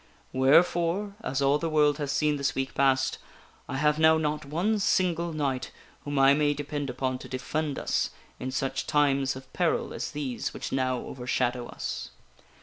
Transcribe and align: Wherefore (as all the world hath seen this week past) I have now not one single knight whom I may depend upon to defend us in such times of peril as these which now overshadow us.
Wherefore 0.33 1.13
(as 1.23 1.43
all 1.43 1.59
the 1.59 1.69
world 1.69 1.99
hath 1.99 2.09
seen 2.09 2.37
this 2.37 2.55
week 2.55 2.73
past) 2.73 3.19
I 3.69 3.77
have 3.77 3.99
now 3.99 4.17
not 4.17 4.45
one 4.45 4.79
single 4.79 5.31
knight 5.31 5.71
whom 6.05 6.17
I 6.17 6.33
may 6.33 6.55
depend 6.55 6.89
upon 6.89 7.19
to 7.19 7.29
defend 7.29 7.77
us 7.77 8.09
in 8.39 8.49
such 8.49 8.87
times 8.87 9.35
of 9.35 9.53
peril 9.53 9.93
as 9.93 10.09
these 10.09 10.55
which 10.55 10.71
now 10.71 10.97
overshadow 11.01 11.67
us. 11.67 12.09